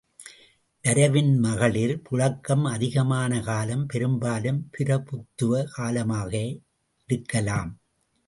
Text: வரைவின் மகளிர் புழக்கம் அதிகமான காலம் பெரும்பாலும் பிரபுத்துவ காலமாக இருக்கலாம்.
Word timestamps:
வரைவின் 0.83 1.33
மகளிர் 1.37 1.93
புழக்கம் 2.09 2.63
அதிகமான 2.71 3.41
காலம் 3.41 3.85
பெரும்பாலும் 3.85 4.69
பிரபுத்துவ 4.71 5.63
காலமாக 5.71 6.33
இருக்கலாம். 7.09 7.71